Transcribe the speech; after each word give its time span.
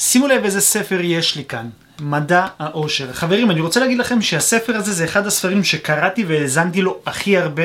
שימו 0.00 0.26
לב 0.26 0.44
איזה 0.44 0.60
ספר 0.60 1.00
יש 1.02 1.36
לי 1.36 1.44
כאן, 1.44 1.68
מדע 2.00 2.46
העושר. 2.58 3.12
חברים, 3.12 3.50
אני 3.50 3.60
רוצה 3.60 3.80
להגיד 3.80 3.98
לכם 3.98 4.22
שהספר 4.22 4.76
הזה 4.76 4.92
זה 4.92 5.04
אחד 5.04 5.26
הספרים 5.26 5.64
שקראתי 5.64 6.24
והאזנתי 6.24 6.82
לו 6.82 6.96
הכי 7.06 7.36
הרבה. 7.36 7.64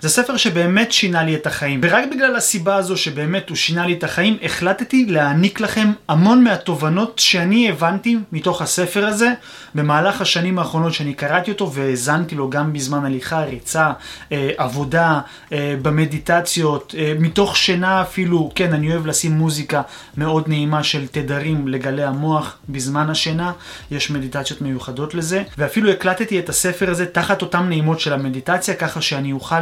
זה 0.00 0.08
ספר 0.08 0.36
שבאמת 0.36 0.92
שינה 0.92 1.22
לי 1.22 1.34
את 1.34 1.46
החיים. 1.46 1.80
ורק 1.82 2.04
בגלל 2.10 2.36
הסיבה 2.36 2.76
הזו 2.76 2.96
שבאמת 2.96 3.48
הוא 3.48 3.56
שינה 3.56 3.86
לי 3.86 3.92
את 3.92 4.04
החיים, 4.04 4.36
החלטתי 4.42 5.06
להעניק 5.08 5.60
לכם 5.60 5.92
המון 6.08 6.44
מהתובנות 6.44 7.18
שאני 7.18 7.70
הבנתי 7.70 8.18
מתוך 8.32 8.62
הספר 8.62 9.06
הזה 9.06 9.32
במהלך 9.74 10.20
השנים 10.20 10.58
האחרונות 10.58 10.92
שאני 10.92 11.14
קראתי 11.14 11.50
אותו 11.50 11.72
והאזנתי 11.72 12.34
לו 12.34 12.50
גם 12.50 12.72
בזמן 12.72 13.04
הליכה, 13.04 13.44
ריצה, 13.44 13.92
אה, 14.32 14.50
עבודה, 14.56 15.20
אה, 15.52 15.74
במדיטציות, 15.82 16.94
אה, 16.98 17.12
מתוך 17.18 17.56
שינה 17.56 18.02
אפילו, 18.02 18.50
כן, 18.54 18.72
אני 18.72 18.92
אוהב 18.92 19.06
לשים 19.06 19.32
מוזיקה 19.32 19.82
מאוד 20.16 20.48
נעימה 20.48 20.82
של 20.82 21.06
תדרים 21.06 21.68
לגלי 21.68 22.04
המוח 22.04 22.56
בזמן 22.68 23.10
השינה. 23.10 23.52
יש 23.90 24.10
מדיטציות 24.10 24.62
מיוחדות 24.62 25.14
לזה, 25.14 25.42
ואפילו 25.58 25.90
הקלטתי 25.90 26.38
את 26.38 26.48
הספר 26.48 26.90
הזה 26.90 27.06
תחת 27.06 27.42
אותם 27.42 27.68
נעימות 27.68 28.00
של 28.00 28.12
המדיטציה, 28.12 28.74
ככה 28.74 29.00
שאני 29.00 29.32
אוכל 29.32 29.54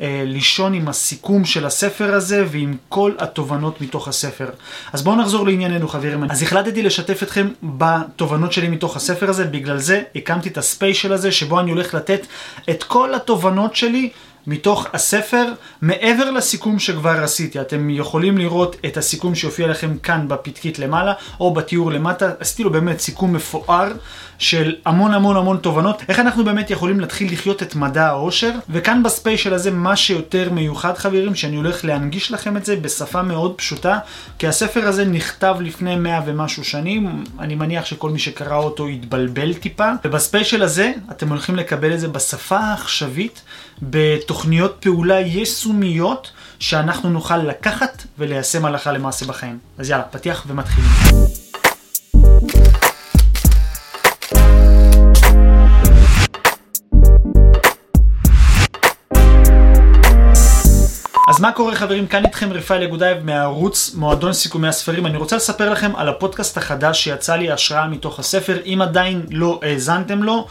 אה, 0.00 0.22
לישון 0.26 0.74
עם 0.74 0.88
הסיכום 0.88 1.44
של 1.44 1.66
הספר 1.66 2.14
הזה 2.14 2.44
ועם 2.50 2.76
כל 2.88 3.12
התובנות 3.18 3.80
מתוך 3.80 4.08
הספר. 4.08 4.50
אז 4.92 5.02
בואו 5.02 5.16
נחזור 5.16 5.46
לענייננו 5.46 5.88
חברים. 5.88 6.30
אז 6.30 6.42
החלטתי 6.42 6.82
לשתף 6.82 7.22
אתכם 7.22 7.48
בתובנות 7.62 8.52
שלי 8.52 8.68
מתוך 8.68 8.96
הספר 8.96 9.30
הזה, 9.30 9.44
בגלל 9.44 9.78
זה 9.78 10.02
הקמתי 10.16 10.48
את 10.48 10.58
הספיישל 10.58 11.12
הזה, 11.12 11.32
שבו 11.32 11.60
אני 11.60 11.70
הולך 11.70 11.94
לתת 11.94 12.26
את 12.70 12.82
כל 12.82 13.14
התובנות 13.14 13.76
שלי. 13.76 14.10
מתוך 14.46 14.86
הספר, 14.92 15.52
מעבר 15.82 16.30
לסיכום 16.30 16.78
שכבר 16.78 17.24
עשיתי. 17.24 17.60
אתם 17.60 17.90
יכולים 17.90 18.38
לראות 18.38 18.76
את 18.86 18.96
הסיכום 18.96 19.34
שיופיע 19.34 19.66
לכם 19.66 19.98
כאן 19.98 20.28
בפתקית 20.28 20.78
למעלה, 20.78 21.12
או 21.40 21.54
בתיאור 21.54 21.92
למטה. 21.92 22.30
עשיתי 22.40 22.62
לו 22.62 22.70
באמת 22.70 23.00
סיכום 23.00 23.32
מפואר 23.32 23.92
של 24.40 24.74
המון 24.84 25.14
המון 25.14 25.36
המון 25.36 25.56
תובנות. 25.56 26.02
איך 26.08 26.18
אנחנו 26.18 26.44
באמת 26.44 26.70
יכולים 26.70 27.00
להתחיל 27.00 27.32
לחיות 27.32 27.62
את 27.62 27.74
מדע 27.74 28.06
העושר. 28.06 28.50
וכאן 28.70 29.02
בספיישל 29.02 29.54
הזה, 29.54 29.70
מה 29.70 29.96
שיותר 29.96 30.50
מיוחד 30.52 30.98
חברים, 30.98 31.34
שאני 31.34 31.56
הולך 31.56 31.84
להנגיש 31.84 32.32
לכם 32.32 32.56
את 32.56 32.64
זה 32.64 32.76
בשפה 32.76 33.22
מאוד 33.22 33.54
פשוטה, 33.56 33.98
כי 34.38 34.48
הספר 34.48 34.88
הזה 34.88 35.04
נכתב 35.04 35.56
לפני 35.60 35.96
מאה 35.96 36.20
ומשהו 36.26 36.64
שנים. 36.64 37.24
אני 37.38 37.54
מניח 37.54 37.84
שכל 37.84 38.10
מי 38.10 38.18
שקרא 38.18 38.56
אותו 38.56 38.88
יתבלבל 38.88 39.54
טיפה. 39.54 39.90
ובספיישל 40.04 40.62
הזה, 40.62 40.92
אתם 41.10 41.28
הולכים 41.28 41.56
לקבל 41.56 41.94
את 41.94 42.00
זה 42.00 42.08
בשפה 42.08 42.58
העכשווית. 42.58 43.42
בתוכניות 43.82 44.76
פעולה 44.80 45.20
יישומיות 45.20 46.30
שאנחנו 46.58 47.10
נוכל 47.10 47.36
לקחת 47.36 48.02
וליישם 48.18 48.64
הלכה 48.64 48.92
למעשה 48.92 49.26
בחיים. 49.26 49.58
אז 49.78 49.90
יאללה, 49.90 50.04
פתיח 50.04 50.44
ומתחילים. 50.48 51.39
מה 61.40 61.52
קורה 61.52 61.74
חברים? 61.74 62.06
כאן 62.06 62.24
איתכם 62.24 62.52
רפאל 62.52 62.82
יגודאייב 62.82 63.24
מהערוץ 63.24 63.94
מועדון 63.94 64.32
סיכומי 64.32 64.68
הספרים. 64.68 65.06
אני 65.06 65.16
רוצה 65.16 65.36
לספר 65.36 65.70
לכם 65.70 65.96
על 65.96 66.08
הפודקאסט 66.08 66.56
החדש 66.56 67.04
שיצא 67.04 67.36
לי 67.36 67.50
השראה 67.50 67.88
מתוך 67.88 68.18
הספר. 68.18 68.58
אם 68.66 68.82
עדיין 68.82 69.26
לא 69.30 69.60
האזנתם 69.62 70.22
לו, 70.22 70.46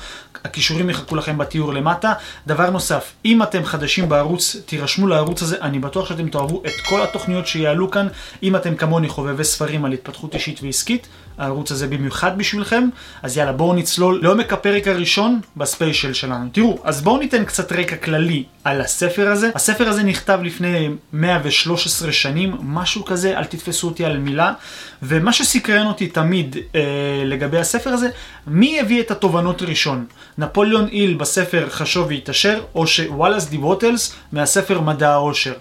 הכישורים 0.45 0.89
יחכו 0.89 1.15
לכם 1.15 1.37
בתיאור 1.37 1.73
למטה. 1.73 2.13
דבר 2.47 2.69
נוסף, 2.69 3.11
אם 3.25 3.43
אתם 3.43 3.65
חדשים 3.65 4.09
בערוץ, 4.09 4.55
תירשמו 4.65 5.07
לערוץ 5.07 5.41
הזה, 5.41 5.57
אני 5.61 5.79
בטוח 5.79 6.09
שאתם 6.09 6.29
תאהבו 6.29 6.61
את 6.65 6.81
כל 6.89 7.01
התוכניות 7.01 7.47
שיעלו 7.47 7.91
כאן. 7.91 8.07
אם 8.43 8.55
אתם 8.55 8.75
כמוני 8.75 9.09
חובבי 9.09 9.43
ספרים 9.43 9.85
על 9.85 9.91
התפתחות 9.91 10.33
אישית 10.33 10.59
ועסקית, 10.63 11.07
הערוץ 11.37 11.71
הזה 11.71 11.87
במיוחד 11.87 12.37
בשבילכם. 12.37 12.89
אז 13.23 13.37
יאללה, 13.37 13.51
בואו 13.51 13.73
נצלול 13.73 14.19
לעומק 14.23 14.53
הפרק 14.53 14.87
הראשון 14.87 15.39
בספיישל 15.57 16.13
שלנו. 16.13 16.49
תראו, 16.51 16.79
אז 16.83 17.01
בואו 17.01 17.17
ניתן 17.17 17.45
קצת 17.45 17.71
רקע 17.71 17.95
כללי 17.95 18.43
על 18.69 18.81
הספר 18.81 19.27
הזה. 19.27 19.49
הספר 19.55 19.89
הזה 19.89 20.03
נכתב 20.03 20.39
לפני 20.43 20.89
113 21.13 22.11
שנים, 22.11 22.55
משהו 22.61 23.05
כזה, 23.05 23.37
אל 23.37 23.43
תתפסו 23.43 23.87
אותי 23.87 24.05
על 24.05 24.17
מילה. 24.17 24.53
ומה 25.03 25.33
שסקרן 25.33 25.87
אותי 25.87 26.07
תמיד 26.07 26.57
אה, 26.75 26.81
לגבי 27.25 27.57
הספר 27.57 27.89
הזה, 27.89 28.09
מי 28.47 28.79
הביא 28.79 29.01
את 29.01 29.11
התובנות 29.11 29.61
ראשון? 29.61 30.05
נפוליאון 30.37 30.87
איל 30.87 31.13
בספר 31.13 31.69
חשוב 31.69 32.07
והתעשר, 32.07 32.61
או 32.75 32.87
שוואלאס 32.87 33.49
די 33.49 33.57
ווטלס 33.57 34.15
מהספר 34.31 34.81
מדע 34.81 35.09
העושר. 35.09 35.53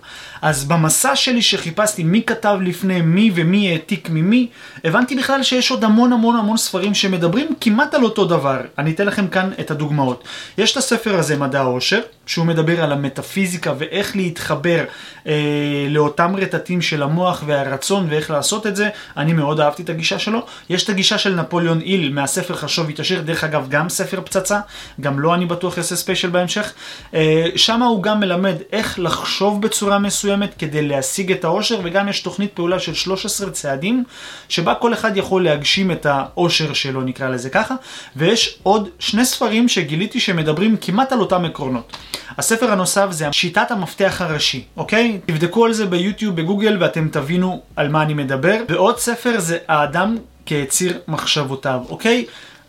אז 0.43 0.65
במסע 0.65 1.17
שלי 1.17 1.43
שחיפשתי 1.43 2.03
מי 2.03 2.23
כתב 2.23 2.59
לפני 2.63 3.01
מי 3.01 3.31
ומי 3.35 3.71
העתיק 3.71 4.09
ממי, 4.11 4.49
הבנתי 4.85 5.17
בכלל 5.17 5.43
שיש 5.43 5.71
עוד 5.71 5.85
המון 5.85 6.13
המון 6.13 6.37
המון 6.37 6.57
ספרים 6.57 6.95
שמדברים 6.95 7.49
כמעט 7.61 7.95
על 7.95 8.05
אותו 8.05 8.25
דבר. 8.25 8.61
אני 8.79 8.91
אתן 8.91 9.07
לכם 9.07 9.29
כאן 9.29 9.51
את 9.61 9.71
הדוגמאות. 9.71 10.25
יש 10.59 10.73
את 10.73 10.77
הספר 10.77 11.19
הזה, 11.19 11.37
מדע 11.37 11.61
העושר, 11.61 12.01
שהוא 12.27 12.47
מדבר 12.47 12.83
על 12.83 12.93
המטאפיזיקה 12.93 13.73
ואיך 13.79 14.17
להתחבר 14.17 14.85
אה, 15.27 15.87
לאותם 15.89 16.37
רטטים 16.37 16.83
של 16.83 17.03
המוח 17.03 17.43
והרצון 17.47 18.07
ואיך 18.11 18.31
לעשות 18.31 18.67
את 18.67 18.77
זה. 18.77 18.89
אני 19.17 19.33
מאוד 19.33 19.61
אהבתי 19.61 19.83
את 19.83 19.91
הגישה 19.91 20.19
שלו. 20.19 20.47
יש 20.71 20.85
את 20.85 20.89
הגישה 20.89 21.19
של 21.19 21.35
נפוליאון 21.35 21.81
איל 21.81 22.13
מהספר 22.13 22.55
חשוב 22.55 22.87
והתעשר, 22.87 23.21
דרך 23.21 23.45
אגב 23.45 23.67
גם 23.69 23.89
ספר 23.89 24.21
פצצה, 24.21 24.61
גם 25.01 25.21
לא 25.21 25.35
אני 25.35 25.47
בטוח 25.47 25.79
אעשה 25.79 25.97
ספיישל 25.97 26.29
בהמשך. 26.29 26.73
אה, 27.15 27.47
שם 27.57 27.83
הוא 27.83 28.03
גם 28.03 28.21
מלמד 28.21 28.57
איך 28.73 28.99
לחשוב 28.99 29.63
בצורה 29.63 29.99
מסוימת 29.99 30.28
כדי 30.59 30.83
להשיג 30.83 31.33
את 31.33 31.45
העושר, 31.45 31.81
וגם 31.85 32.09
יש 32.09 32.21
תוכנית 32.21 32.51
פעולה 32.55 32.79
של 32.79 32.95
13 32.95 33.51
צעדים, 33.51 34.05
שבה 34.49 34.75
כל 34.75 34.95
אחד 34.95 35.17
יכול 35.17 35.45
להגשים 35.45 35.91
את 35.91 36.07
העושר 36.07 36.73
שלו, 36.73 37.01
נקרא 37.01 37.29
לזה 37.29 37.51
ככה, 37.51 37.75
ויש 38.17 38.59
עוד 38.63 38.89
שני 38.99 39.25
ספרים 39.25 39.69
שגיליתי 39.69 40.21
שמדברים 40.21 40.77
כמעט 40.81 41.13
על 41.13 41.21
אותם 41.21 41.45
עקרונות. 41.45 41.97
הספר 42.39 42.71
הנוסף 42.71 43.07
זה 43.11 43.29
שיטת 43.33 43.71
המפתח 43.71 44.21
הראשי, 44.25 44.65
אוקיי? 44.77 45.19
תבדקו 45.27 45.65
על 45.65 45.73
זה 45.73 45.87
ביוטיוב, 45.87 46.37
בגוגל, 46.37 46.77
ואתם 46.81 47.09
תבינו 47.09 47.63
על 47.77 47.89
מה 47.89 48.03
אני 48.03 48.15
מדבר. 48.15 48.57
ועוד 48.69 48.99
ספר 48.99 49.41
זה 49.41 49.59
האדם 49.69 50.17
כיציר 50.47 50.99
מחשבותיו, 51.09 51.81
אוקיי? 51.89 52.25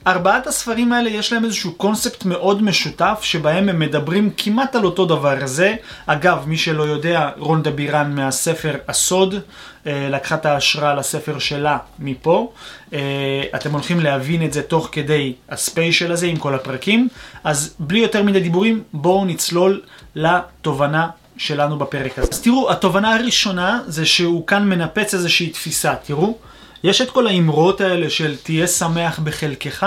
ארבעת 0.09 0.47
הספרים 0.47 0.93
האלה 0.93 1.09
יש 1.09 1.33
להם 1.33 1.45
איזשהו 1.45 1.73
קונספט 1.73 2.25
מאוד 2.25 2.63
משותף 2.63 3.19
שבהם 3.23 3.69
הם 3.69 3.79
מדברים 3.79 4.29
כמעט 4.37 4.75
על 4.75 4.85
אותו 4.85 5.05
דבר 5.05 5.37
הזה. 5.41 5.75
אגב, 6.05 6.43
מי 6.47 6.57
שלא 6.57 6.83
יודע, 6.83 7.29
רונדה 7.37 7.71
בירן 7.71 8.15
מהספר 8.15 8.75
הסוד 8.87 9.35
אה, 9.87 10.09
לקחה 10.09 10.35
את 10.35 10.45
ההשראה 10.45 10.93
לספר 10.93 11.39
שלה 11.39 11.77
מפה. 11.99 12.51
אה, 12.93 12.99
אתם 13.55 13.71
הולכים 13.71 13.99
להבין 13.99 14.45
את 14.45 14.53
זה 14.53 14.61
תוך 14.61 14.89
כדי 14.91 15.33
הספיישל 15.49 16.11
הזה 16.11 16.27
עם 16.27 16.37
כל 16.37 16.55
הפרקים. 16.55 17.07
אז 17.43 17.75
בלי 17.79 17.99
יותר 17.99 18.23
מדי 18.23 18.39
דיבורים, 18.39 18.83
בואו 18.93 19.25
נצלול 19.25 19.81
לתובנה 20.15 21.09
שלנו 21.37 21.77
בפרק 21.77 22.19
הזה. 22.19 22.27
אז 22.31 22.41
תראו, 22.41 22.71
התובנה 22.71 23.15
הראשונה 23.15 23.81
זה 23.87 24.05
שהוא 24.05 24.47
כאן 24.47 24.69
מנפץ 24.69 25.13
איזושהי 25.13 25.49
תפיסה, 25.49 25.93
תראו. 26.05 26.37
יש 26.84 27.01
את 27.01 27.12
כל 27.12 27.28
האמרות 27.28 27.81
האלה 27.81 28.09
של 28.09 28.35
תהיה 28.44 28.67
שמח 28.67 29.19
בחלקך, 29.19 29.85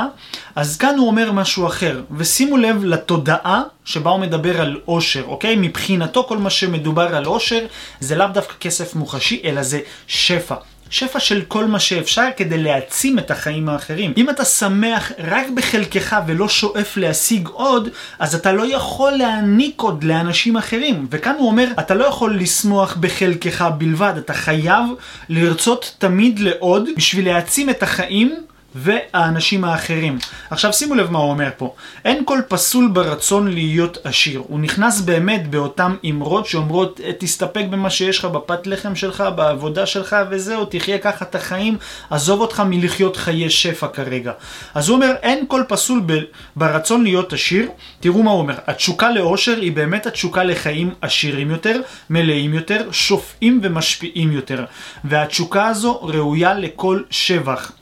אז 0.55 0.77
כאן 0.77 0.99
הוא 0.99 1.07
אומר 1.07 1.33
משהו 1.33 1.67
אחר. 1.67 2.01
ושימו 2.17 2.57
לב 2.57 2.85
לתודעה 2.85 3.63
שבה 3.85 4.11
הוא 4.11 4.21
מדבר 4.21 4.61
על 4.61 4.81
עושר, 4.85 5.23
אוקיי? 5.27 5.57
מבחינתו 5.57 6.25
כל 6.25 6.39
מה 6.39 6.51
שמדובר 6.51 7.17
על 7.17 7.25
עושר 7.25 7.67
זה 8.01 8.17
לאו 8.17 8.27
דווקא 8.27 8.55
כסף 8.61 8.95
מוחשי, 8.95 9.41
אלא 9.45 9.63
זה 9.63 9.81
שפע. 10.07 10.55
שפע 10.93 11.21
של 11.21 11.43
כל 11.49 11.65
מה 11.65 11.81
שאפשר 11.81 12.29
כדי 12.37 12.59
להעצים 12.59 13.19
את 13.19 13.31
החיים 13.31 13.69
האחרים. 13.69 14.13
אם 14.17 14.31
אתה 14.31 14.45
שמח 14.45 15.13
רק 15.19 15.51
בחלקך 15.55 16.17
ולא 16.27 16.49
שואף 16.49 16.97
להשיג 16.97 17.49
עוד, 17.49 17.89
אז 18.19 18.35
אתה 18.35 18.53
לא 18.53 18.75
יכול 18.75 19.13
להעניק 19.13 19.81
עוד 19.81 20.05
לאנשים 20.05 20.57
אחרים. 20.57 21.07
וכאן 21.11 21.35
הוא 21.39 21.47
אומר, 21.49 21.69
אתה 21.79 21.95
לא 21.95 22.05
יכול 22.05 22.37
לשמוח 22.37 22.97
בחלקך 23.01 23.65
בלבד, 23.79 24.13
אתה 24.19 24.35
חייב 24.35 24.85
לרצות 25.29 25.95
תמיד 25.99 26.39
לעוד 26.39 26.89
בשביל 26.97 27.25
להעצים 27.25 27.71
את 27.71 27.83
החיים 27.83 28.35
והאנשים 28.75 29.65
האחרים. 29.65 30.19
עכשיו 30.51 30.73
שימו 30.73 30.95
לב 30.95 31.11
מה 31.11 31.19
הוא 31.19 31.31
אומר 31.31 31.49
פה. 31.57 31.75
אין 32.05 32.23
כל 32.25 32.39
פסול 32.49 32.89
ברצון 32.89 33.49
להיות 33.53 33.99
עשיר. 34.05 34.43
הוא 34.49 34.61
נכנס 34.61 35.01
באמת 35.01 35.51
באותן 35.51 35.95
אמרות 36.11 36.47
שאומרות 36.47 37.01
תסתפק 37.19 37.65
במה 37.71 37.91
שיש 37.91 38.19
לך 38.19 38.25
בפת 38.25 38.67
לחם 38.67 38.97
שלך, 38.97 39.25
בעבודה 39.37 39.87
שלך 39.87 40.17
וזהו, 40.31 40.65
תחיה 40.65 40.99
ככה 40.99 41.25
את 41.25 41.35
החיים, 41.35 41.77
עזוב 42.11 42.41
אותך 42.41 42.63
מלחיות 42.67 43.17
חיי 43.17 43.51
שפע 43.51 43.89
כרגע. 43.89 44.33
אז 44.75 44.89
הוא 44.89 44.97
אומר 44.97 45.15
אין 45.23 45.45
כל 45.49 45.63
פסול 45.69 46.03
ב- 46.07 46.21
ברצון 46.57 47.03
להיות 47.03 47.33
עשיר. 47.33 47.69
תראו 48.01 48.23
מה 48.23 48.31
הוא 48.31 48.39
אומר. 48.39 48.55
התשוקה 48.67 49.11
לאושר 49.11 49.57
היא 49.61 49.73
באמת 49.73 50.07
התשוקה 50.07 50.45
לחיים 50.45 50.95
עשירים 51.01 51.51
יותר, 51.51 51.81
מלאים 52.11 52.55
יותר, 52.55 52.89
שופעים 52.93 53.61
ומשפיעים 53.63 54.33
יותר. 54.33 54.65
והתשוקה 55.05 55.67
הזו 55.67 56.01
ראויה 56.03 56.55
לכל 56.55 57.03
שבח. 57.11 57.73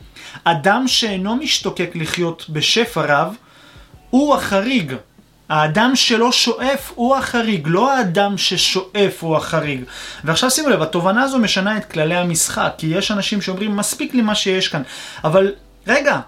אדם 0.44 0.88
שאינו 0.88 1.36
משתוקק 1.36 1.90
לחיות 1.94 2.46
בשפע 2.48 3.00
רב, 3.00 3.34
הוא 4.10 4.34
החריג. 4.34 4.94
האדם 5.48 5.96
שלא 5.96 6.32
שואף 6.32 6.92
הוא 6.94 7.16
החריג, 7.16 7.62
לא 7.66 7.92
האדם 7.92 8.38
ששואף 8.38 9.16
הוא 9.20 9.36
החריג. 9.36 9.80
ועכשיו 10.24 10.50
שימו 10.50 10.68
לב, 10.68 10.82
התובנה 10.82 11.22
הזו 11.22 11.38
משנה 11.38 11.76
את 11.76 11.84
כללי 11.84 12.16
המשחק, 12.16 12.72
כי 12.78 12.86
יש 12.86 13.10
אנשים 13.10 13.42
שאומרים, 13.42 13.76
מספיק 13.76 14.14
לי 14.14 14.22
מה 14.22 14.34
שיש 14.34 14.68
כאן. 14.68 14.82
אבל 15.24 15.52
רגע, 15.86 16.20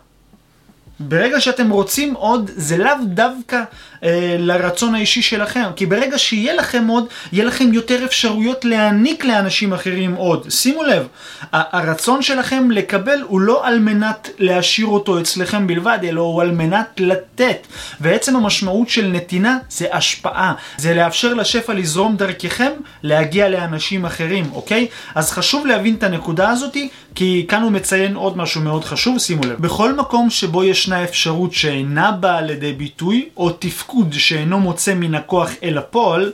ברגע 1.09 1.41
שאתם 1.41 1.71
רוצים 1.71 2.15
עוד, 2.15 2.51
זה 2.55 2.77
לאו 2.77 2.93
דווקא 3.05 3.63
אה, 4.05 4.37
לרצון 4.39 4.95
האישי 4.95 5.23
שלכם, 5.23 5.63
כי 5.77 5.87
ברגע 5.87 6.19
שיהיה 6.19 6.55
לכם 6.55 6.87
עוד, 6.87 7.07
יהיה 7.33 7.45
לכם 7.45 7.73
יותר 7.73 8.05
אפשרויות 8.05 8.65
להעניק 8.65 9.25
לאנשים 9.25 9.73
אחרים 9.73 10.15
עוד. 10.15 10.47
שימו 10.51 10.83
לב, 10.83 11.07
הרצון 11.53 12.23
שלכם 12.23 12.71
לקבל 12.71 13.23
הוא 13.27 13.41
לא 13.41 13.67
על 13.67 13.79
מנת 13.79 14.29
להשאיר 14.39 14.87
אותו 14.87 15.21
אצלכם 15.21 15.67
בלבד, 15.67 15.99
אלא 16.05 16.21
הוא 16.21 16.43
על 16.43 16.51
מנת 16.51 16.89
לתת. 16.99 17.67
ועצם 18.01 18.37
המשמעות 18.37 18.89
של 18.89 19.07
נתינה 19.07 19.59
זה 19.71 19.87
השפעה, 19.93 20.55
זה 20.77 20.95
לאפשר 20.95 21.35
לשפע 21.35 21.75
לזרום 21.75 22.17
דרככם, 22.17 22.71
להגיע 23.03 23.49
לאנשים 23.49 24.05
אחרים, 24.05 24.45
אוקיי? 24.53 24.87
אז 25.15 25.31
חשוב 25.31 25.67
להבין 25.67 25.95
את 25.95 26.03
הנקודה 26.03 26.51
הזאתי, 26.51 26.89
כי 27.15 27.47
כאן 27.49 27.63
הוא 27.63 27.73
מציין 27.73 28.17
עוד 28.17 28.37
משהו 28.37 28.61
מאוד 28.61 28.85
חשוב, 28.85 29.19
שימו 29.19 29.43
לב. 29.45 29.63
בכל 29.63 29.93
מקום 29.93 30.31
שבו 30.31 30.65
ישנה 30.65 31.05
אפשרות 31.05 31.53
שאינה 31.53 32.13
באה 32.13 32.41
לידי 32.41 32.73
ביטוי, 32.73 33.29
או 33.37 33.51
תפקוד 33.51 34.13
שאינו 34.13 34.61
מוצא 34.61 34.95
מן 34.95 35.15
הכוח 35.15 35.51
אל 35.63 35.79
הפועל, 35.79 36.33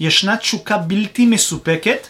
ישנה 0.00 0.36
תשוקה 0.36 0.78
בלתי 0.78 1.26
מסופקת. 1.26 2.06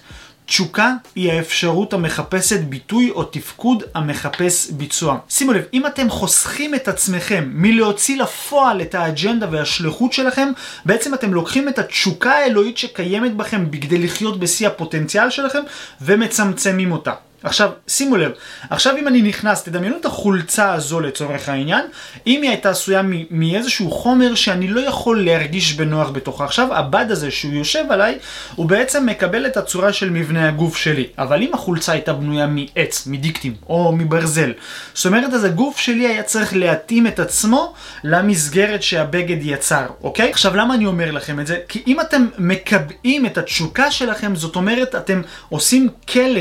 תשוקה 0.47 0.93
היא 1.15 1.33
האפשרות 1.33 1.93
המחפשת 1.93 2.61
ביטוי 2.61 3.11
או 3.11 3.25
תפקוד 3.25 3.83
המחפש 3.95 4.71
ביצוע. 4.71 5.19
שימו 5.29 5.53
לב, 5.53 5.65
אם 5.75 5.87
אתם 5.87 6.11
חוסכים 6.11 6.75
את 6.75 6.89
עצמכם 6.89 7.51
מלהוציא 7.53 8.23
לפועל 8.23 8.83
את 8.83 8.95
האג'נדה 8.95 9.47
והשליחות 9.51 10.13
שלכם, 10.13 10.49
בעצם 10.85 11.15
אתם 11.15 11.35
לוקחים 11.35 11.69
את 11.69 11.79
התשוקה 11.79 12.33
האלוהית 12.33 12.79
שקיימת 12.79 13.37
בכם 13.37 13.71
בכדי 13.71 13.99
לחיות 13.99 14.41
בשיא 14.41 14.67
הפוטנציאל 14.67 15.31
שלכם 15.31 15.63
ומצמצמים 16.01 16.93
אותה. 16.93 17.13
עכשיו, 17.43 17.71
שימו 17.89 18.17
לב, 18.17 18.33
עכשיו 18.71 18.97
אם 18.97 19.09
אני 19.09 19.23
נכנס, 19.23 19.63
תדמיינו 19.63 19.97
את 19.97 20.05
החולצה 20.05 20.73
הזו 20.73 21.01
לצורך 21.01 21.49
העניין, 21.49 21.87
אם 22.27 22.43
היא 22.43 22.51
הייתה 22.51 22.71
עשויה 22.71 23.03
מאיזשהו 23.31 23.91
חומר 23.91 24.35
שאני 24.35 24.69
לא 24.69 24.81
יכול 24.81 25.25
להרגיש 25.25 25.73
בנוח 25.73 26.11
בתוכה. 26.11 26.45
עכשיו, 26.45 26.75
הבד 26.75 27.07
הזה 27.11 27.31
שהוא 27.31 27.53
יושב 27.53 27.85
עליי, 27.91 28.19
הוא 28.55 28.67
בעצם 28.67 29.07
מקבל 29.07 29.47
את 29.47 29.57
הצורה 29.57 29.93
של 29.93 30.11
מבנה 30.11 30.49
הגוף 30.49 30.77
שלי. 30.77 31.07
אבל 31.19 31.43
אם 31.43 31.55
החולצה 31.55 31.93
הייתה 31.93 32.13
בנויה 32.13 32.47
מעץ, 32.47 33.07
מדיקטים, 33.07 33.55
או 33.69 33.93
מברזל, 33.93 34.53
זאת 34.95 35.07
אומרת, 35.07 35.33
אז 35.33 35.45
הגוף 35.45 35.79
שלי 35.79 36.07
היה 36.07 36.23
צריך 36.23 36.57
להתאים 36.57 37.07
את 37.07 37.19
עצמו 37.19 37.75
למסגרת 38.05 38.83
שהבגד 38.83 39.39
יצר, 39.41 39.87
אוקיי? 40.03 40.31
עכשיו, 40.31 40.57
למה 40.57 40.75
אני 40.75 40.87
אומר 40.87 41.11
לכם 41.11 41.41
את 41.41 41.47
זה? 41.47 41.59
כי 41.69 41.83
אם 41.87 42.01
אתם 42.01 42.27
מקבעים 42.39 43.27
את 43.27 43.39
התשוקה 43.39 43.91
שלכם, 43.91 44.37
זאת 44.37 44.57
אומרת, 44.57 44.95
אתם 44.95 45.23
עושים 45.49 45.89
כלא. 46.09 46.41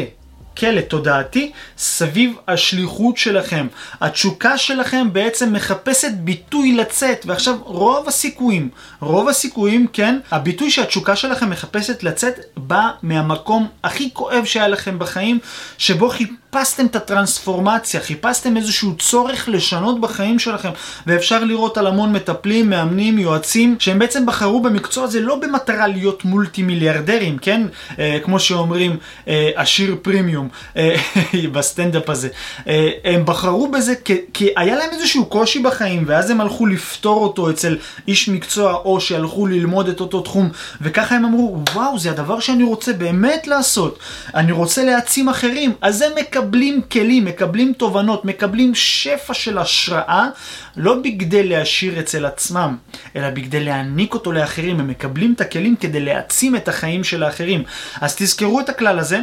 כלא 0.60 0.82
תודעתי 0.82 1.52
סביב 1.78 2.36
השליחות 2.48 3.18
שלכם. 3.18 3.68
התשוקה 4.02 4.58
שלכם 4.58 5.14
בעצם 5.14 5.54
מחפשת 5.54 6.12
ביטוי 6.14 6.76
לצאת, 6.76 7.26
ועכשיו 7.26 7.58
רוב 7.64 8.08
הסיכויים, 8.08 8.70
רוב 9.00 9.30
הסיכויים, 9.30 9.88
כן, 9.94 10.20
הביטוי 10.32 10.72
שהתשוקה 10.72 11.16
שלכם 11.16 11.50
מחפשת 11.50 12.04
לצאת 12.04 12.40
בא 12.58 12.90
מהמקום 13.04 13.68
הכי 13.84 14.10
כואב 14.14 14.46
שהיה 14.46 14.68
לכם 14.68 15.00
בחיים, 15.00 15.40
שבו 15.78 16.10
חיפשתם 16.10 16.47
את 16.86 16.96
הטרנספורמציה, 16.96 18.00
חיפשתם 18.02 18.58
איזשהו 18.58 18.96
צורך 18.96 19.50
לשנות 19.50 20.02
בחיים 20.02 20.40
שלכם, 20.40 20.70
ואפשר 21.08 21.44
לראות 21.44 21.78
על 21.78 21.88
המון 21.88 22.14
מטפלים, 22.14 22.70
מאמנים, 22.70 23.20
יועצים, 23.20 23.76
שהם 23.80 24.00
בעצם 24.00 24.26
בחרו 24.26 24.62
במקצוע 24.62 25.04
הזה 25.04 25.20
לא 25.20 25.36
במטרה 25.36 25.88
להיות 25.88 26.26
מולטי 26.26 26.64
מיליארדרים, 26.64 27.38
כן? 27.38 27.62
אה, 28.00 28.18
כמו 28.24 28.40
שאומרים, 28.40 28.98
אה, 29.28 29.50
עשיר 29.56 29.96
פרימיום. 30.02 30.50
אה, 30.78 30.96
בסטנדאפ 31.54 32.10
הזה. 32.10 32.30
אה, 32.68 32.90
הם 33.04 33.26
בחרו 33.26 33.72
בזה 33.72 33.96
כי, 33.96 34.18
כי 34.34 34.50
היה 34.56 34.76
להם 34.76 34.90
איזשהו 34.92 35.26
קושי 35.26 35.60
בחיים, 35.60 36.04
ואז 36.08 36.30
הם 36.30 36.42
הלכו 36.42 36.66
לפתור 36.66 37.24
אותו 37.24 37.50
אצל 37.50 37.78
איש 38.08 38.30
מקצוע, 38.30 38.74
או 38.74 39.02
שהלכו 39.02 39.48
ללמוד 39.48 39.90
את 39.90 40.00
אותו 40.00 40.22
תחום, 40.22 40.50
וככה 40.82 41.16
הם 41.16 41.26
אמרו, 41.26 41.60
וואו, 41.74 42.00
זה 42.00 42.12
הדבר 42.12 42.40
שאני 42.40 42.64
רוצה 42.64 42.94
באמת 42.94 43.48
לעשות. 43.48 44.00
אני 44.36 44.52
רוצה 44.52 44.84
להעצים 44.84 45.30
אחרים. 45.30 45.74
אז 45.82 46.02
הם 46.02 46.12
מקבלים 46.38 46.82
כלים, 46.92 47.26
מקבלים 47.26 47.74
תובנות, 47.74 48.26
מקבלים 48.26 48.76
שפע 48.76 49.34
של 49.34 49.58
השראה, 49.58 50.28
לא 50.76 50.96
בכדי 51.04 51.48
להשאיר 51.48 52.00
אצל 52.00 52.26
עצמם, 52.26 52.78
אלא 53.16 53.30
בכדי 53.30 53.64
להעניק 53.64 54.14
אותו 54.14 54.32
לאחרים. 54.32 54.80
הם 54.80 54.88
מקבלים 54.88 55.34
את 55.34 55.42
הכלים 55.42 55.76
כדי 55.76 56.00
להעצים 56.00 56.56
את 56.56 56.68
החיים 56.68 57.04
של 57.04 57.24
האחרים. 57.24 57.64
אז 58.02 58.16
תזכרו 58.16 58.60
את 58.60 58.70
הכלל 58.70 59.00
הזה. 59.00 59.20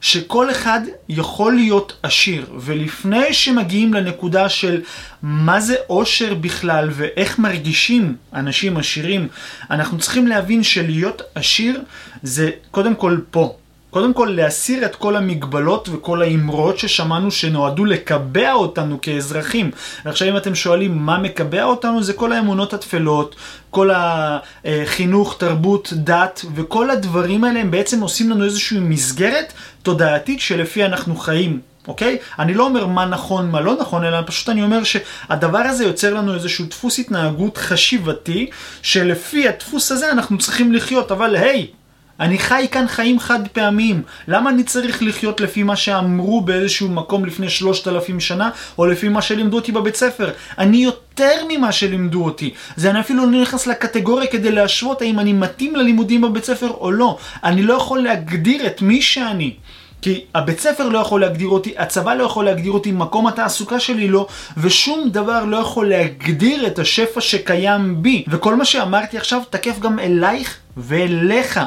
שכל 0.00 0.50
אחד 0.50 0.80
יכול 1.08 1.54
להיות 1.54 1.96
עשיר, 2.02 2.46
ולפני 2.58 3.32
שמגיעים 3.32 3.94
לנקודה 3.94 4.48
של 4.48 4.82
מה 5.22 5.60
זה 5.60 5.74
עושר 5.86 6.34
בכלל 6.34 6.88
ואיך 6.92 7.38
מרגישים 7.38 8.16
אנשים 8.34 8.76
עשירים, 8.76 9.28
אנחנו 9.70 9.98
צריכים 9.98 10.26
להבין 10.26 10.62
שלהיות 10.62 11.22
עשיר 11.34 11.82
זה 12.22 12.50
קודם 12.70 12.94
כל 12.94 13.18
פה. 13.30 13.56
קודם 13.90 14.14
כל 14.14 14.32
להסיר 14.36 14.84
את 14.84 14.96
כל 14.96 15.16
המגבלות 15.16 15.88
וכל 15.92 16.22
האמרות 16.22 16.78
ששמענו 16.78 17.30
שנועדו 17.30 17.84
לקבע 17.84 18.52
אותנו 18.52 19.00
כאזרחים. 19.02 19.70
ועכשיו 20.04 20.28
אם 20.28 20.36
אתם 20.36 20.54
שואלים 20.54 20.98
מה 20.98 21.18
מקבע 21.18 21.64
אותנו, 21.64 22.02
זה 22.02 22.12
כל 22.12 22.32
האמונות 22.32 22.74
התפלות, 22.74 23.36
כל 23.70 23.90
החינוך, 23.94 25.36
תרבות, 25.38 25.92
דת, 25.96 26.44
וכל 26.54 26.90
הדברים 26.90 27.44
האלה 27.44 27.60
הם 27.60 27.70
בעצם 27.70 28.00
עושים 28.00 28.30
לנו 28.30 28.44
איזושהי 28.44 28.78
מסגרת 28.80 29.52
תודעתית 29.82 30.40
שלפי 30.40 30.84
אנחנו 30.84 31.16
חיים. 31.16 31.60
אוקיי? 31.88 32.18
אני 32.38 32.54
לא 32.54 32.64
אומר 32.64 32.86
מה 32.86 33.04
נכון, 33.04 33.50
מה 33.50 33.60
לא 33.60 33.76
נכון, 33.80 34.04
אלא 34.04 34.18
פשוט 34.26 34.48
אני 34.48 34.62
אומר 34.62 34.84
שהדבר 34.84 35.58
הזה 35.58 35.84
יוצר 35.84 36.14
לנו 36.14 36.34
איזשהו 36.34 36.64
דפוס 36.66 36.98
התנהגות 36.98 37.56
חשיבתי, 37.56 38.50
שלפי 38.82 39.48
הדפוס 39.48 39.92
הזה 39.92 40.10
אנחנו 40.10 40.38
צריכים 40.38 40.72
לחיות, 40.72 41.12
אבל 41.12 41.36
היי, 41.36 41.66
hey, 41.70 41.77
אני 42.20 42.38
חי 42.38 42.66
כאן 42.70 42.88
חיים 42.88 43.20
חד 43.20 43.48
פעמיים. 43.48 44.02
למה 44.28 44.50
אני 44.50 44.64
צריך 44.64 45.02
לחיות 45.02 45.40
לפי 45.40 45.62
מה 45.62 45.76
שאמרו 45.76 46.40
באיזשהו 46.40 46.88
מקום 46.88 47.24
לפני 47.24 47.48
שלושת 47.48 47.88
אלפים 47.88 48.20
שנה, 48.20 48.50
או 48.78 48.86
לפי 48.86 49.08
מה 49.08 49.22
שלימדו 49.22 49.56
אותי 49.56 49.72
בבית 49.72 49.96
ספר? 49.96 50.30
אני 50.58 50.76
יותר 50.76 51.34
ממה 51.48 51.72
שלימדו 51.72 52.24
אותי. 52.24 52.54
זה 52.76 52.90
אני 52.90 53.00
אפילו 53.00 53.30
לא 53.30 53.40
נכנס 53.40 53.66
לקטגוריה 53.66 54.26
כדי 54.26 54.50
להשוות 54.50 55.02
האם 55.02 55.18
אני 55.18 55.32
מתאים 55.32 55.76
ללימודים 55.76 56.20
בבית 56.20 56.44
ספר 56.44 56.70
או 56.70 56.90
לא. 56.90 57.18
אני 57.44 57.62
לא 57.62 57.74
יכול 57.74 58.02
להגדיר 58.02 58.66
את 58.66 58.82
מי 58.82 59.02
שאני. 59.02 59.54
כי 60.02 60.24
הבית 60.34 60.60
ספר 60.60 60.88
לא 60.88 60.98
יכול 60.98 61.20
להגדיר 61.20 61.48
אותי, 61.48 61.74
הצבא 61.78 62.14
לא 62.14 62.24
יכול 62.24 62.44
להגדיר 62.44 62.72
אותי, 62.72 62.92
מקום 62.92 63.26
התעסוקה 63.26 63.80
שלי 63.80 64.08
לא, 64.08 64.26
ושום 64.56 65.08
דבר 65.08 65.44
לא 65.44 65.56
יכול 65.56 65.88
להגדיר 65.88 66.66
את 66.66 66.78
השפע 66.78 67.20
שקיים 67.20 68.02
בי. 68.02 68.24
וכל 68.28 68.56
מה 68.56 68.64
שאמרתי 68.64 69.16
עכשיו 69.16 69.42
תקף 69.50 69.78
גם 69.80 69.98
אלייך 69.98 70.58
ואליך. 70.78 71.60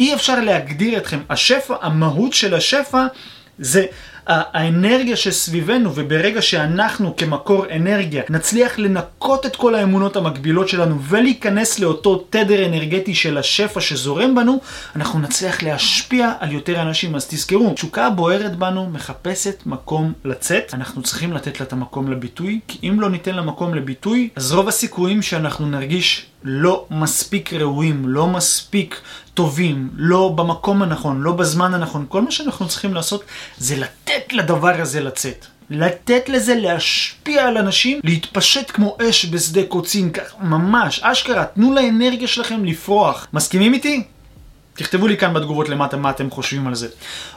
אי 0.00 0.14
אפשר 0.14 0.40
להגדיר 0.40 0.98
אתכם. 0.98 1.20
השפע, 1.30 1.74
המהות 1.80 2.32
של 2.32 2.54
השפע 2.54 3.06
זה 3.58 3.86
האנרגיה 4.26 5.16
שסביבנו, 5.16 5.94
וברגע 5.94 6.42
שאנחנו 6.42 7.16
כמקור 7.16 7.64
אנרגיה 7.76 8.22
נצליח 8.28 8.78
לנקות 8.78 9.46
את 9.46 9.56
כל 9.56 9.74
האמונות 9.74 10.16
המקבילות 10.16 10.68
שלנו 10.68 11.02
ולהיכנס 11.02 11.78
לאותו 11.78 12.26
תדר 12.30 12.66
אנרגטי 12.66 13.14
של 13.14 13.38
השפע 13.38 13.80
שזורם 13.80 14.34
בנו, 14.34 14.60
אנחנו 14.96 15.18
נצליח 15.18 15.62
להשפיע 15.62 16.32
על 16.40 16.52
יותר 16.52 16.82
אנשים. 16.82 17.14
אז 17.14 17.26
תזכרו, 17.26 17.72
תשוקה 17.74 18.06
הבוערת 18.06 18.56
בנו 18.56 18.90
מחפשת 18.90 19.62
מקום 19.66 20.12
לצאת, 20.24 20.74
אנחנו 20.74 21.02
צריכים 21.02 21.32
לתת 21.32 21.60
לה 21.60 21.66
את 21.66 21.72
המקום 21.72 22.12
לביטוי, 22.12 22.60
כי 22.68 22.78
אם 22.88 23.00
לא 23.00 23.10
ניתן 23.10 23.34
לה 23.34 23.42
מקום 23.42 23.74
לביטוי, 23.74 24.28
אז 24.36 24.52
רוב 24.52 24.68
הסיכויים 24.68 25.22
שאנחנו 25.22 25.66
נרגיש 25.66 26.29
לא 26.44 26.86
מספיק 26.90 27.52
ראויים, 27.52 28.08
לא 28.08 28.26
מספיק 28.26 29.00
טובים, 29.34 29.88
לא 29.94 30.28
במקום 30.28 30.82
הנכון, 30.82 31.20
לא 31.20 31.32
בזמן 31.32 31.74
הנכון. 31.74 32.06
כל 32.08 32.22
מה 32.22 32.30
שאנחנו 32.30 32.68
צריכים 32.68 32.94
לעשות 32.94 33.24
זה 33.58 33.76
לתת 33.76 34.32
לדבר 34.32 34.80
הזה 34.80 35.00
לצאת. 35.00 35.46
לתת 35.70 36.28
לזה 36.28 36.54
להשפיע 36.54 37.44
על 37.44 37.58
אנשים, 37.58 38.00
להתפשט 38.04 38.70
כמו 38.70 38.96
אש 39.02 39.26
בשדה 39.26 39.60
קוצים, 39.68 40.12
ממש, 40.40 41.00
אשכרה, 41.02 41.44
תנו 41.44 41.74
לאנרגיה 41.74 42.28
שלכם 42.28 42.64
לפרוח. 42.64 43.26
מסכימים 43.32 43.74
איתי? 43.74 44.02
תכתבו 44.74 45.06
לי 45.06 45.16
כאן 45.16 45.34
בתגובות 45.34 45.68
למטה 45.68 45.96
מה 45.96 46.10
אתם 46.10 46.30
חושבים 46.30 46.66
על 46.66 46.74
זה. 46.74 46.88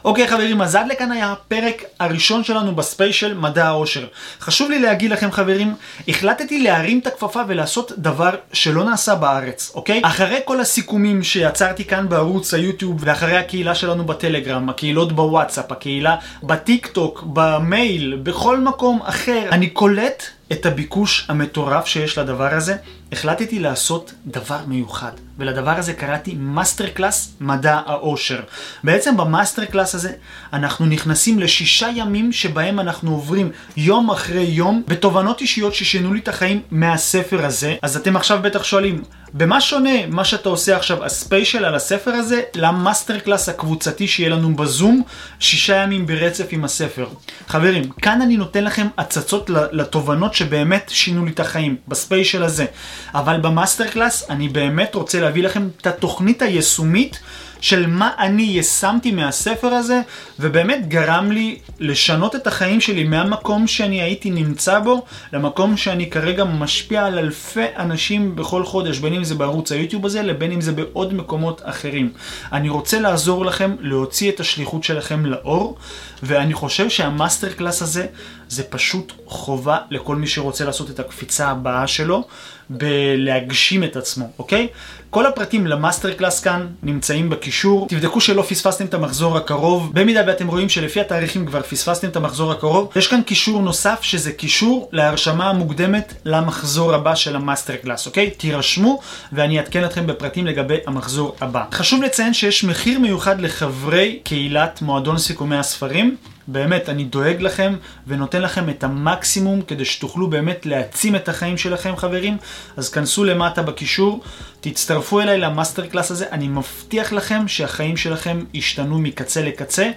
אוקיי 0.06 0.28
חברים, 0.28 0.62
אז 0.62 0.76
עד 0.76 0.88
לכאן 0.88 1.12
היה 1.12 1.32
הפרק 1.32 1.84
הראשון 2.00 2.44
שלנו 2.44 2.76
בספיישל 2.76 3.34
מדע 3.34 3.68
העושר. 3.68 4.08
חשוב 4.42 4.70
לי 4.70 4.80
להגיד 4.80 5.12
לכם 5.12 5.32
חברים, 5.32 5.76
החלטתי 6.08 6.64
להרים 6.64 7.00
את 7.00 7.08
הכפפה 7.08 7.42
ולעשות 7.48 7.92
דבר 7.98 8.30
שלא 8.54 8.84
נעשה 8.84 9.16
בארץ, 9.16 9.72
אוקיי? 9.76 10.02
אחרי 10.04 10.40
כל 10.46 10.60
הסיכומים 10.60 11.24
שיצרתי 11.24 11.86
כאן 11.86 12.10
בערוץ 12.10 12.54
היוטיוב 12.54 12.98
ואחרי 13.00 13.38
הקהילה 13.38 13.76
שלנו 13.76 14.06
בטלגרם, 14.06 14.70
הקהילות 14.70 15.12
בוואטסאפ, 15.12 15.72
הקהילה 15.72 16.16
בטיק 16.44 16.88
טוק, 16.88 17.24
במייל, 17.34 18.20
בכל 18.24 18.60
מקום 18.60 19.00
אחר, 19.04 19.50
אני 19.52 19.70
קולט 19.70 20.24
את 20.52 20.66
הביקוש 20.66 21.26
המטורף 21.30 21.86
שיש 21.86 22.18
לדבר 22.18 22.54
הזה, 22.54 22.76
החלטתי 23.14 23.60
לעשות 23.60 24.14
דבר 24.26 24.60
מיוחד. 24.68 25.12
ולדבר 25.38 25.72
הזה 25.72 25.94
קראתי 25.94 26.36
מאסטר 26.40 26.88
קלאס 26.88 27.34
מדע 27.42 27.80
העושר. 27.86 28.42
בעצם 28.84 29.18
במאסטר 29.18 29.66
קלאס 29.66 29.96
הזה 29.96 30.12
אנחנו 30.54 30.86
נכנסים 30.86 31.40
לשישה 31.40 31.90
ימים 31.96 32.32
שבהם 32.32 32.80
אנחנו 32.80 33.12
עוברים 33.12 33.52
יום 33.78 34.12
אחרי 34.12 34.44
יום 34.44 34.84
בתובנות 34.88 35.42
אישיות 35.42 35.74
ששינו 35.74 36.14
לי 36.14 36.20
את 36.20 36.28
החיים 36.28 36.62
מהספר 36.72 37.46
הזה. 37.46 37.76
אז 37.82 37.98
אתם 37.98 38.16
עכשיו 38.16 38.40
בטח 38.42 38.64
שואלים, 38.64 39.04
במה 39.34 39.62
שונה 39.62 40.08
מה 40.08 40.26
שאתה 40.26 40.50
עושה 40.50 40.78
עכשיו, 40.78 41.06
הספיישל 41.06 41.66
על 41.66 41.76
הספר 41.76 42.12
הזה, 42.12 42.42
למאסטר 42.56 43.20
קלאס 43.20 43.50
הקבוצתי 43.50 44.08
שיהיה 44.08 44.30
לנו 44.30 44.56
בזום, 44.56 45.02
שישה 45.40 45.76
ימים 45.76 46.06
ברצף 46.06 46.46
עם 46.50 46.64
הספר. 46.64 47.08
חברים, 47.48 47.90
כאן 47.90 48.22
אני 48.22 48.38
נותן 48.38 48.64
לכם 48.64 48.88
הצצות 48.98 49.50
לתובנות 49.50 50.34
שבאמת 50.34 50.92
שינו 50.94 51.26
לי 51.26 51.32
את 51.32 51.40
החיים, 51.40 51.76
בספיישל 51.88 52.44
הזה. 52.44 52.66
אבל 53.14 53.40
במאסטר 53.40 53.88
קלאס 53.88 54.30
אני 54.30 54.50
באמת 54.50 54.96
רוצה 54.96 55.22
להביא 55.22 55.44
לכם 55.44 55.68
את 55.82 55.88
התוכנית 55.88 56.42
היישומית 56.42 57.20
של 57.64 57.88
מה 57.88 58.10
אני 58.20 58.44
יישמתי 58.44 59.12
מהספר 59.12 59.68
הזה, 59.68 60.02
ובאמת 60.40 60.88
גרם 60.88 61.32
לי 61.32 61.60
לשנות 61.80 62.36
את 62.36 62.48
החיים 62.48 62.82
שלי 62.82 63.04
מהמקום 63.04 63.68
שאני 63.68 64.02
הייתי 64.02 64.30
נמצא 64.32 64.80
בו, 64.80 65.06
למקום 65.34 65.78
שאני 65.78 66.10
כרגע 66.10 66.44
משפיע 66.44 67.06
על 67.06 67.20
אלפי 67.20 67.66
אנשים 67.78 68.36
בכל 68.36 68.66
חודש, 68.66 68.98
בין 68.98 69.14
אם 69.14 69.24
זה 69.24 69.36
בערוץ 69.36 69.72
היוטיוב 69.72 70.06
הזה, 70.06 70.22
לבין 70.22 70.52
אם 70.52 70.62
זה 70.62 70.72
בעוד 70.72 71.14
מקומות 71.14 71.62
אחרים. 71.66 72.12
אני 72.52 72.70
רוצה 72.70 73.00
לעזור 73.00 73.46
לכם 73.46 73.76
להוציא 73.80 74.32
את 74.32 74.40
השליחות 74.40 74.84
שלכם 74.84 75.26
לאור, 75.26 75.78
ואני 76.24 76.54
חושב 76.54 76.90
שהמאסטר 76.90 77.54
קלאס 77.54 77.82
הזה 77.82 78.06
זה 78.54 78.64
פשוט 78.64 79.14
חובה 79.26 79.78
לכל 79.90 80.16
מי 80.16 80.28
שרוצה 80.28 80.66
לעשות 80.66 80.90
את 80.90 81.00
הקפיצה 81.00 81.48
הבאה 81.48 81.88
שלו 81.88 82.24
בלהגשים 82.70 83.84
את 83.84 83.96
עצמו, 83.96 84.30
אוקיי? 84.40 84.68
כל 85.10 85.26
הפרטים 85.26 85.68
למאסטר 85.68 86.14
קלאס 86.14 86.40
כאן 86.40 86.68
נמצאים 86.84 87.30
בקישור. 87.30 87.88
תבדקו 87.90 88.22
שלא 88.22 88.42
פספסתם 88.42 88.86
את 88.86 88.94
המחזור 88.94 89.38
הקרוב. 89.38 89.92
במידה 89.94 90.22
ואתם 90.28 90.48
רואים 90.48 90.70
שלפי 90.70 91.02
התאריכים 91.02 91.46
כבר 91.46 91.62
פספסתם 91.62 92.08
את 92.08 92.16
המחזור 92.16 92.52
הקרוב, 92.52 92.92
יש 92.96 93.08
כאן 93.08 93.22
קישור 93.22 93.62
נוסף 93.62 94.00
שזה 94.02 94.32
קישור 94.32 94.90
להרשמה 94.92 95.50
המוקדמת 95.50 96.14
למחזור 96.26 96.94
הבא 96.94 97.16
של 97.16 97.36
המאסטר 97.36 97.76
קלאס, 97.76 98.06
אוקיי? 98.06 98.30
תירשמו 98.30 99.00
ואני 99.34 99.60
אעדכן 99.60 99.86
אתכם 99.86 100.08
בפרטים 100.08 100.48
לגבי 100.48 100.78
המחזור 100.88 101.36
הבא. 101.42 101.64
חשוב 101.72 102.04
לציין 102.04 102.34
שיש 102.34 102.64
מחיר 102.64 103.00
מיוחד 103.00 103.42
לחברי 103.42 104.20
קהילת 104.24 104.82
מועדון 104.82 105.18
סיכומי 105.18 105.58
הספרים. 105.58 106.16
באמת, 106.48 106.90
אני 106.90 107.04
דואג 107.04 107.42
לכם 107.42 107.76
ונותן 108.08 108.42
לכם 108.42 108.70
את 108.70 108.84
המקסימום 108.84 109.62
כדי 109.62 109.86
שתוכלו 109.86 110.30
באמת 110.30 110.66
להעצים 110.66 111.16
את 111.16 111.30
החיים 111.30 111.58
שלכם, 111.58 111.96
חברים. 111.96 112.38
אז 112.78 112.90
כנסו 112.90 113.24
למטה 113.24 113.62
בקישור, 113.62 114.24
תצטרפו 114.62 115.22
אליי 115.22 115.38
למאסטר 115.38 115.86
קלאס 115.86 116.12
הזה, 116.12 116.26
אני 116.32 116.48
מבטיח 116.48 117.14
לכם 117.14 117.48
שהחיים 117.48 117.98
שלכם 117.98 118.44
ישתנו 118.54 119.00
מקצה 119.00 119.42
לקצה, 119.42 119.92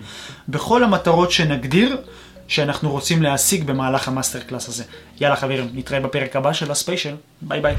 בכל 0.48 0.84
המטרות 0.84 1.30
שנגדיר. 1.30 1.96
שאנחנו 2.48 2.90
רוצים 2.90 3.22
להשיג 3.22 3.64
במהלך 3.64 4.08
המאסטר 4.08 4.40
קלאס 4.40 4.68
הזה. 4.68 4.84
יאללה 5.20 5.36
חברים, 5.36 5.68
נתראה 5.74 6.00
בפרק 6.00 6.36
הבא 6.36 6.52
של 6.52 6.70
הספיישל. 6.70 7.14
ביי 7.42 7.60
ביי. 7.60 7.76